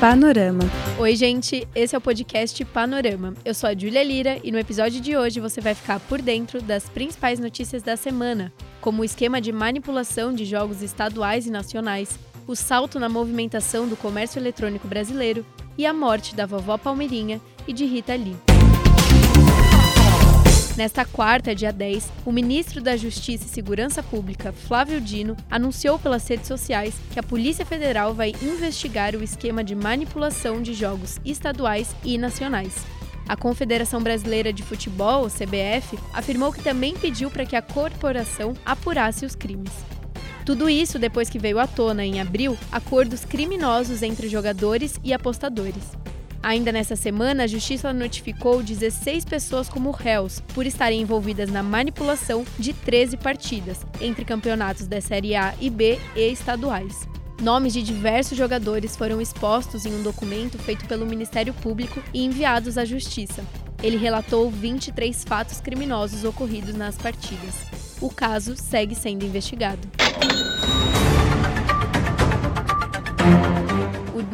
[0.00, 0.62] Panorama.
[0.96, 3.34] Oi, gente, esse é o podcast Panorama.
[3.44, 6.62] Eu sou a Júlia Lira e no episódio de hoje você vai ficar por dentro
[6.62, 12.16] das principais notícias da semana, como o esquema de manipulação de jogos estaduais e nacionais,
[12.46, 15.44] o salto na movimentação do comércio eletrônico brasileiro
[15.76, 18.47] e a morte da vovó Palmeirinha e de Rita Lee.
[20.78, 26.24] Nesta quarta, dia 10, o ministro da Justiça e Segurança Pública, Flávio Dino, anunciou pelas
[26.28, 31.96] redes sociais que a Polícia Federal vai investigar o esquema de manipulação de jogos estaduais
[32.04, 32.86] e nacionais.
[33.28, 39.26] A Confederação Brasileira de Futebol, CBF, afirmou que também pediu para que a corporação apurasse
[39.26, 39.72] os crimes.
[40.46, 45.98] Tudo isso depois que veio à tona, em abril, acordos criminosos entre jogadores e apostadores.
[46.42, 52.44] Ainda nessa semana, a Justiça notificou 16 pessoas como réus por estarem envolvidas na manipulação
[52.58, 57.08] de 13 partidas, entre campeonatos da Série A e B e estaduais.
[57.40, 62.76] Nomes de diversos jogadores foram expostos em um documento feito pelo Ministério Público e enviados
[62.76, 63.44] à Justiça.
[63.80, 67.54] Ele relatou 23 fatos criminosos ocorridos nas partidas.
[68.00, 69.88] O caso segue sendo investigado.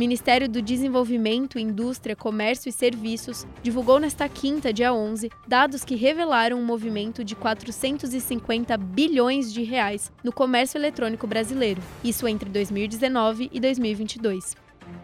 [0.00, 6.58] Ministério do Desenvolvimento, Indústria, Comércio e Serviços divulgou nesta quinta, dia 11, dados que revelaram
[6.58, 13.60] um movimento de 450 bilhões de reais no comércio eletrônico brasileiro, isso entre 2019 e
[13.60, 14.56] 2022.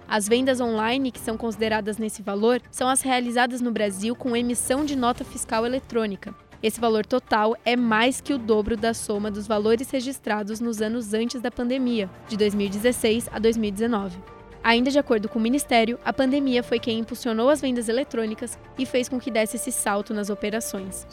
[0.08, 4.82] As vendas online que são consideradas nesse valor são as realizadas no Brasil com emissão
[4.82, 6.34] de nota fiscal eletrônica.
[6.62, 11.12] Esse valor total é mais que o dobro da soma dos valores registrados nos anos
[11.12, 14.35] antes da pandemia, de 2016 a 2019.
[14.66, 18.84] Ainda de acordo com o Ministério, a pandemia foi quem impulsionou as vendas eletrônicas e
[18.84, 21.06] fez com que desse esse salto nas operações.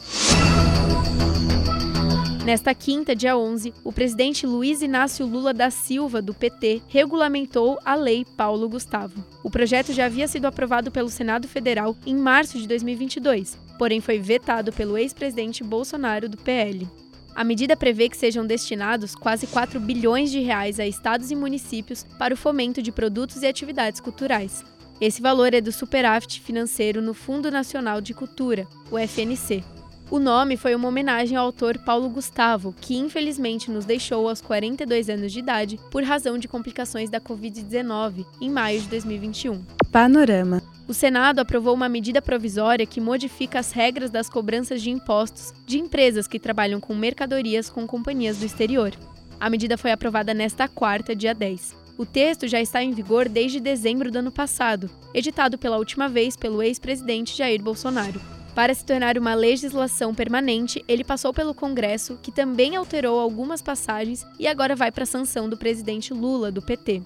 [2.44, 7.94] Nesta quinta, dia 11, o presidente Luiz Inácio Lula da Silva, do PT, regulamentou a
[7.94, 9.24] Lei Paulo Gustavo.
[9.44, 14.18] O projeto já havia sido aprovado pelo Senado Federal em março de 2022, porém foi
[14.18, 16.88] vetado pelo ex-presidente Bolsonaro, do PL.
[17.34, 22.04] A medida prevê que sejam destinados quase 4 bilhões de reais a estados e municípios
[22.18, 24.64] para o fomento de produtos e atividades culturais.
[25.00, 29.64] Esse valor é do superávit financeiro no Fundo Nacional de Cultura, o FNC.
[30.10, 35.08] O nome foi uma homenagem ao autor Paulo Gustavo, que infelizmente nos deixou aos 42
[35.08, 39.62] anos de idade por razão de complicações da Covid-19 em maio de 2021.
[39.90, 45.54] Panorama o Senado aprovou uma medida provisória que modifica as regras das cobranças de impostos
[45.64, 48.92] de empresas que trabalham com mercadorias com companhias do exterior.
[49.40, 51.74] A medida foi aprovada nesta quarta, dia 10.
[51.96, 56.36] O texto já está em vigor desde dezembro do ano passado, editado pela última vez
[56.36, 58.20] pelo ex-presidente Jair Bolsonaro.
[58.54, 64.24] Para se tornar uma legislação permanente, ele passou pelo Congresso, que também alterou algumas passagens
[64.38, 67.02] e agora vai para a sanção do presidente Lula, do PT.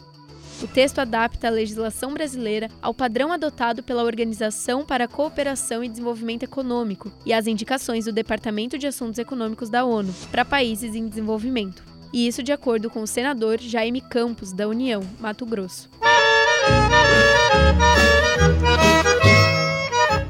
[0.60, 5.88] O texto adapta a legislação brasileira ao padrão adotado pela Organização para a Cooperação e
[5.88, 11.06] Desenvolvimento Econômico e às indicações do Departamento de Assuntos Econômicos da ONU para países em
[11.06, 11.82] desenvolvimento.
[12.12, 15.88] E isso de acordo com o senador Jaime Campos, da União, Mato Grosso.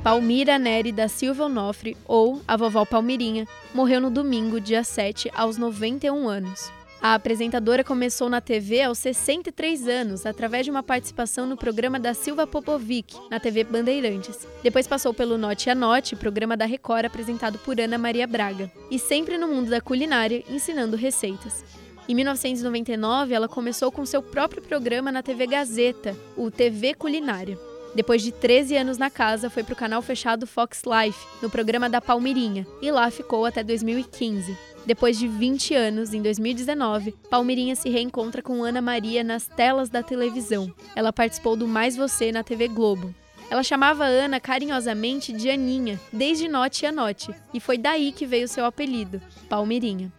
[0.08, 5.58] Palmira Neri da Silva Onofre, ou a vovó Palmirinha, morreu no domingo, dia 7, aos
[5.58, 6.72] 91 anos.
[6.98, 12.14] A apresentadora começou na TV aos 63 anos, através de uma participação no programa da
[12.14, 14.48] Silva Popovic, na TV Bandeirantes.
[14.62, 18.98] Depois passou pelo Note a Note, programa da Record apresentado por Ana Maria Braga, e
[18.98, 21.62] sempre no mundo da culinária, ensinando receitas.
[22.08, 27.67] Em 1999, ela começou com seu próprio programa na TV Gazeta, o TV Culinária.
[27.98, 31.90] Depois de 13 anos na casa, foi para o canal fechado Fox Life, no programa
[31.90, 34.56] da Palmeirinha, e lá ficou até 2015.
[34.86, 40.00] Depois de 20 anos, em 2019, Palmeirinha se reencontra com Ana Maria nas telas da
[40.00, 40.72] televisão.
[40.94, 43.12] Ela participou do Mais Você na TV Globo.
[43.50, 48.46] Ela chamava Ana carinhosamente de Aninha, desde Note a Note, e foi daí que veio
[48.46, 50.12] seu apelido, Palmeirinha.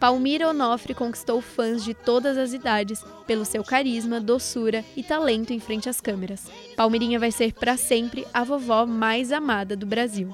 [0.00, 5.60] Palmira Onofre conquistou fãs de todas as idades pelo seu carisma, doçura e talento em
[5.60, 6.50] frente às câmeras.
[6.76, 10.28] Palmeirinha vai ser para sempre a vovó mais amada do Brasil.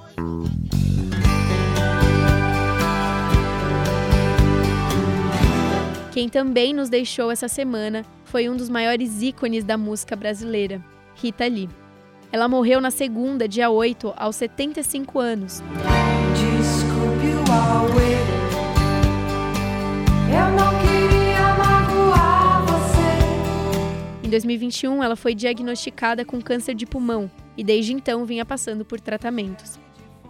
[6.13, 10.85] Quem também nos deixou essa semana foi um dos maiores ícones da música brasileira,
[11.15, 11.71] Rita Lee.
[12.31, 15.63] Ela morreu na segunda, dia 8, aos 75 anos.
[24.33, 29.79] 2021, ela foi diagnosticada com câncer de pulmão e desde então vinha passando por tratamentos.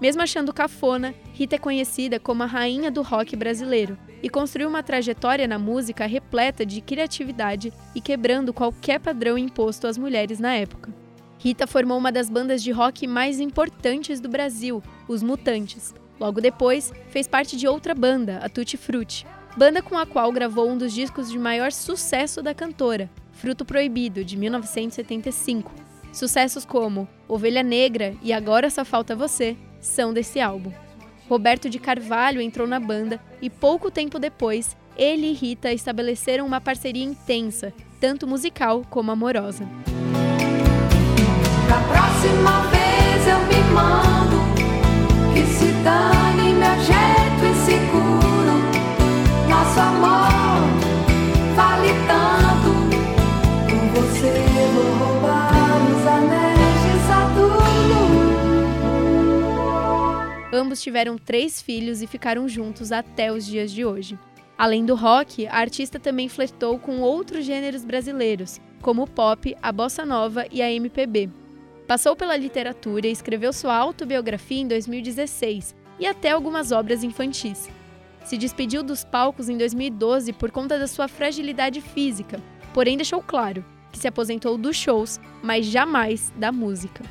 [0.01, 4.83] Mesmo achando cafona, Rita é conhecida como a rainha do rock brasileiro e construiu uma
[4.83, 10.93] trajetória na música repleta de criatividade e quebrando qualquer padrão imposto às mulheres na época.
[11.39, 15.95] Rita formou uma das bandas de rock mais importantes do Brasil, os Mutantes.
[16.19, 19.25] Logo depois, fez parte de outra banda, a Tutti Frutti,
[19.57, 24.25] banda com a qual gravou um dos discos de maior sucesso da cantora, Fruto Proibido,
[24.25, 25.73] de 1975.
[26.13, 30.73] Sucessos como Ovelha Negra e Agora Só Falta Você são desse álbum.
[31.29, 36.61] Roberto de Carvalho entrou na banda e pouco tempo depois, ele e Rita estabeleceram uma
[36.61, 39.65] parceria intensa, tanto musical como amorosa.
[41.69, 44.37] Da próxima vez eu me mando,
[45.33, 47.22] que se dane meu jeito
[60.73, 64.19] Ambos tiveram três filhos e ficaram juntos até os dias de hoje.
[64.57, 69.71] Além do rock, a artista também flertou com outros gêneros brasileiros, como o pop, a
[69.71, 71.29] bossa nova e a MPB.
[71.87, 77.69] Passou pela literatura e escreveu sua autobiografia em 2016 e até algumas obras infantis.
[78.25, 82.41] Se despediu dos palcos em 2012 por conta da sua fragilidade física,
[82.73, 87.05] porém deixou claro que se aposentou dos shows, mas jamais da música.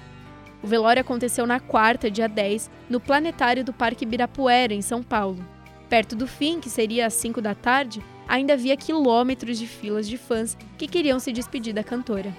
[0.63, 5.43] O velório aconteceu na quarta, dia 10, no planetário do Parque Ibirapuera, em São Paulo.
[5.89, 10.17] Perto do fim, que seria às 5 da tarde, ainda havia quilômetros de filas de
[10.17, 12.33] fãs que queriam se despedir da cantora.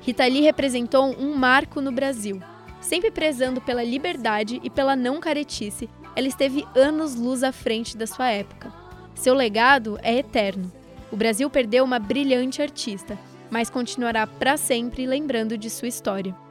[0.00, 2.40] Rita Lee representou um marco no Brasil.
[2.80, 8.30] Sempre prezando pela liberdade e pela não caretice, ela esteve anos-luz à frente da sua
[8.30, 8.72] época.
[9.14, 10.70] Seu legado é eterno.
[11.10, 13.18] O Brasil perdeu uma brilhante artista,
[13.50, 16.43] mas continuará para sempre lembrando de sua história.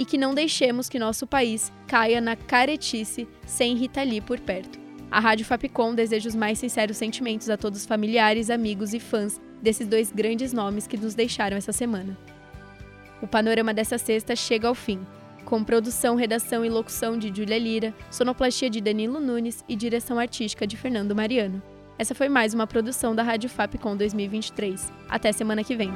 [0.00, 4.80] E que não deixemos que nosso país caia na caretice sem Rita Lee por perto.
[5.10, 9.38] A Rádio Fapcom deseja os mais sinceros sentimentos a todos os familiares, amigos e fãs
[9.60, 12.16] desses dois grandes nomes que nos deixaram essa semana.
[13.20, 15.06] O panorama dessa sexta chega ao fim,
[15.44, 20.66] com produção, redação e locução de Júlia Lira, sonoplastia de Danilo Nunes e direção artística
[20.66, 21.62] de Fernando Mariano.
[21.98, 24.90] Essa foi mais uma produção da Rádio Fapcom 2023.
[25.10, 25.92] Até semana que vem.